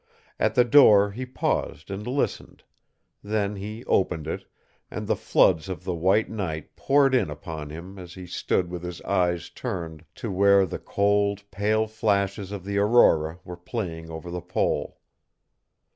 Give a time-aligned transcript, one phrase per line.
[0.39, 2.63] At the door he paused and listened;
[3.23, 4.45] then he opened it,
[4.89, 8.81] and the floods of the white night poured in upon him as he stood with
[8.81, 14.31] his eyes turned to where the cold, pale flashes of the aurora were playing over
[14.31, 14.97] the pole.